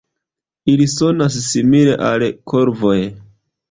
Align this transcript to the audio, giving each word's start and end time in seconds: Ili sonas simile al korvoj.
Ili 0.75 0.87
sonas 0.95 1.39
simile 1.51 1.97
al 2.11 2.29
korvoj. 2.57 3.01